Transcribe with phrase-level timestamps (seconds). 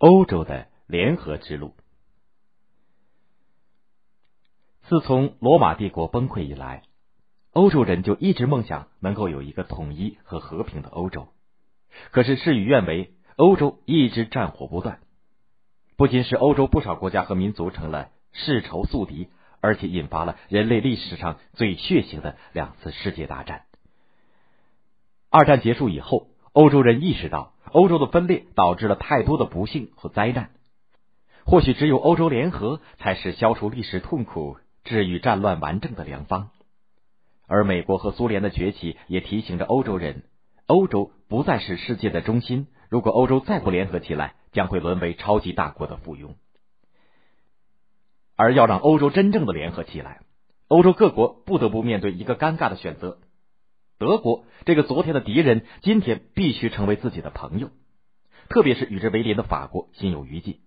[0.00, 1.74] 欧洲的联合之路。
[4.88, 6.84] 自从罗马帝国崩溃以来，
[7.52, 11.28] 欧洲人就一直梦想能够有一个统一和和平的欧洲。
[12.12, 15.00] 可是事与愿违，欧洲一直战火不断，
[15.98, 19.28] 不仅使欧洲不少国家和民族成了世仇宿敌，
[19.60, 23.66] 而且引发了人类历史上最血腥的两次世界大战。
[25.28, 27.52] 二战结束以后，欧洲人意识到。
[27.72, 30.50] 欧洲的分裂导致了太多的不幸和灾难，
[31.44, 36.50] 或许只有欧洲联合才是消除历史痛苦、治愈战乱顽症的良方。
[37.46, 40.22] 而美国和苏联的崛起也提醒着欧洲人，
[40.66, 42.68] 欧洲不再是世界的中心。
[42.88, 46.34] 如果欧洲再不联合起来，将会沦为超级大国的附庸。
[48.36, 50.22] 而要让欧洲真正的联合起来，
[50.66, 53.18] 欧洲各国不得不面对一个尴尬的选择。
[54.00, 57.68] 德国这个昨天的敌人，今天必须成为自己的朋友，
[58.48, 60.60] 特别是与之为邻的法国心有余悸。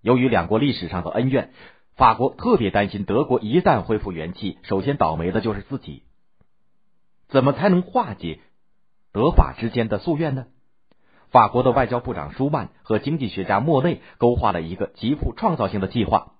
[0.00, 1.52] 由于两国历史上的恩怨，
[1.94, 6.04] 法国特别担心德国一旦恢复元气，首先倒霉的就是自己。
[7.28, 8.40] 怎么才能化解
[9.12, 10.46] 德法之间的夙愿呢？
[11.28, 16.32] 法国的外交部长舒曼和经济学家莫内勾画了一个极富创造性的计划，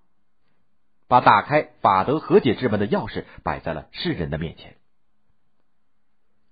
[1.07, 4.77] 把打开法德和解之门的钥匙摆在了世人的面前。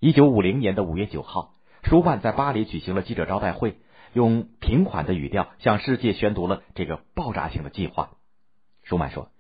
[0.01, 3.79] 一九五零年的五月九号，舒曼在巴黎举行了记者招待会，
[4.13, 8.11] 用平缓的语调向世界宣读了这个爆炸性的计划。
[8.85, 9.31] 舒曼说：“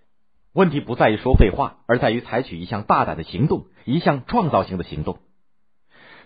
[0.53, 5.21] 问题不在于说废话，而在于采取一项大胆的行动，一项创造性的行动。”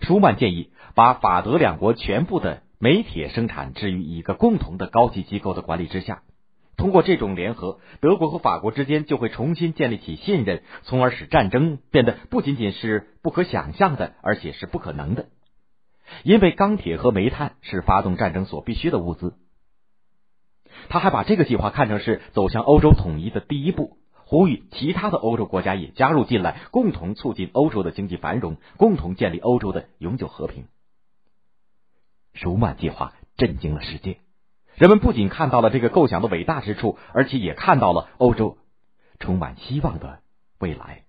[0.01, 6.23] 舒曼建议把法德两国全部的煤铁生产置于一个共同的高级机构的管理之下。
[6.83, 15.27] 通过这种联合，德国和法国之间就会重新建立起信任，从而使战争变得不仅仅是不可想象的，而且是不可能的。
[16.23, 19.37] 因为钢铁和煤炭是发动战争所必须的物资。
[20.89, 30.65] 他还把这个计划看成是走向欧洲统一的第一步，呼吁其他的欧洲国家也加入进来，共同促进欧洲的经济繁荣，共同建立欧洲的永久和平。
[32.33, 34.17] 舒曼计划震惊了世界。
[34.75, 38.57] 人们不仅看到了这个构想的伟大之处，而且也看到了欧洲
[39.19, 40.19] 充满希望的
[40.59, 41.03] 未来。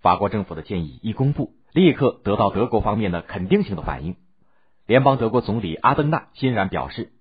[0.00, 4.16] 法国政府的建议一公布，立刻得到德国方面的肯定性的反应。
[4.86, 7.12] 联邦德国总理阿登纳欣然表示：“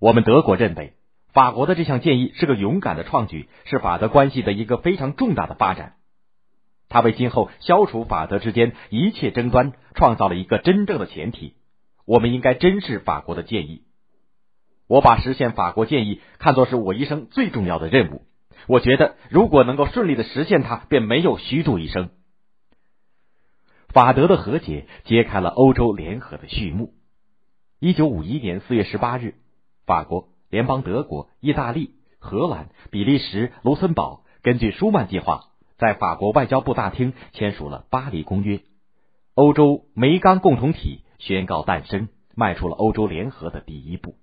[0.00, 0.94] 我们德国认为，
[1.32, 5.96] 法国的这项建议是个勇敢的创举，是法德关系的一个非常重大的发展。
[6.88, 11.54] 他为今后消除法德之间一切争端创造了一个真正的前提。
[12.04, 13.84] 我们应该珍视法国的建议。”
[14.88, 18.22] 我把实现法国建议看作是我一生最重要的任务。
[18.66, 22.10] 我觉得，如果能够顺利的实现它，便没有虚度一生。
[23.88, 26.94] 法德的和解揭开了欧洲联合的序幕。
[27.80, 29.34] 一九五一年四月十八日，
[29.86, 35.44] 法国、联邦德国、意大利、荷兰、比利时、卢森堡根据舒曼计划，
[35.78, 38.56] 在法国外交部大厅签署了《巴黎公约》，
[39.34, 44.16] 欧洲煤钢共同体宣告诞生，迈出了欧洲联合的第一步。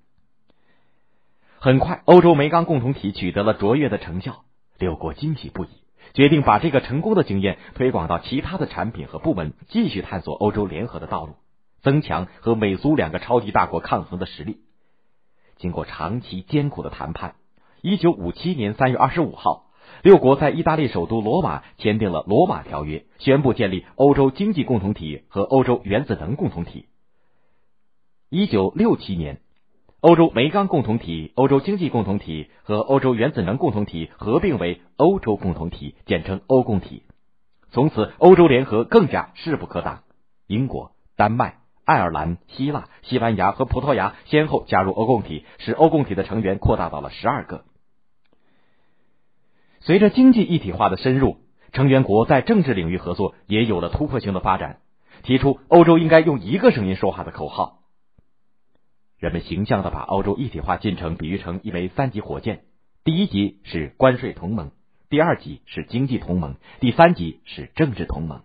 [1.66, 4.44] 很快，欧洲煤钢共同体取得了卓越的成效，
[4.78, 5.70] 六国惊喜不已，
[6.14, 11.34] 决定把这个成功的经验推广到其他的产品和部门，继续探索欧洲联合的道路，
[11.81, 14.59] 增强和美苏两个超级大国抗衡的实力。
[15.58, 17.34] 经过长期艰苦的谈判，
[17.81, 19.72] 一九五七年三月二十五号，
[20.04, 26.86] 六国在意大利首都罗马签订了《罗马条约》，宣布建立欧洲经济共同体和欧洲原子能共同体。
[28.30, 29.40] 一九六七年。
[30.01, 37.03] 欧洲煤钢共同体、欧洲经济共同体和欧洲原子能共同体合并为欧洲共同体，简称欧共体。
[37.72, 40.03] 从此，欧洲联合更加势不可挡。
[40.47, 47.66] 英国、丹麦、爱尔兰、希腊、西班牙和葡萄牙先后加入欧共体，使欧共体的成员扩大到了十二个。
[49.79, 51.38] 随着经济一体化的深入，
[51.72, 54.79] 成员国在政治领域合作也有了突破性的发展，
[55.23, 57.79] 提出欧洲应该用一个声音说话的口号。
[59.18, 62.63] 人们形象的把欧洲一体化进程比喻成一枚三级火箭，
[63.04, 64.72] 第一级是关税同盟，
[65.10, 68.44] 第二级是经济同盟，第三级是政治同盟。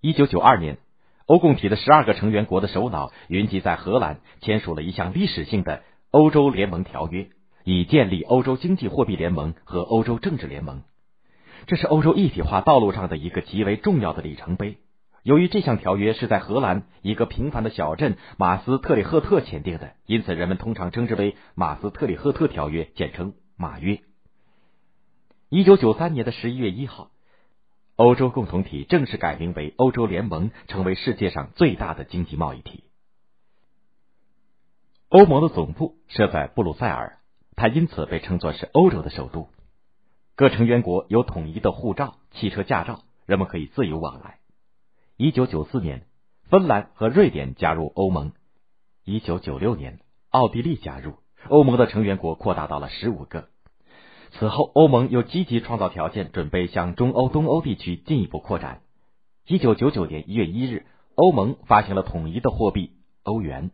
[0.00, 0.78] 一九九二年，
[1.26, 7.28] 欧共体的十二个成员国的首脑云集在荷兰，签署了一项历史性的欧洲联盟条约，
[7.64, 10.82] 以建立欧洲经济货币联盟和欧洲政治联盟。
[11.66, 14.78] 这是欧洲一体化道路上的一个极为重要的里程碑。
[15.26, 24.02] 由于这项条约是在荷兰一个平凡的小镇马斯特里赫特签订的，因此人们通常称之为马斯特里赫特条约，简称马约。
[25.48, 27.10] 一九九三年的十一月一号，
[27.96, 32.84] 欧洲共同体正式改名为欧洲联盟，成为世界上最大的经济贸易体。
[35.08, 37.18] 欧盟的总部设在布鲁塞尔，
[37.56, 39.48] 它因此被称作是欧洲的首都。
[40.36, 44.38] 各成员国有统一的护照、汽车驾照，人们可以自由往来。
[45.18, 46.04] 一九九四年，
[46.50, 48.32] 芬兰和瑞典加入欧盟；
[49.02, 49.98] 一九九六年，
[50.28, 51.14] 奥地利加入
[51.48, 53.48] 欧盟的成员国扩大到了十五个。
[54.32, 58.82] 此后，欧盟又积极创造条件，准备向中欧、东欧地区进一步扩展。
[59.46, 60.84] 一九九九年一月一日，
[61.14, 62.90] 欧盟发行了统一的货币
[63.22, 63.70] 欧元。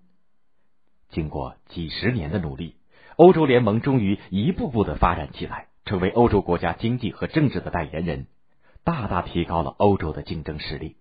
[1.11, 2.77] 经过几十年的努力，
[3.17, 8.29] 欧洲联盟终于一步步的发展起来，成为欧洲国家经济和政治的代言人，
[8.85, 10.95] 大大提高了欧洲的竞争实力。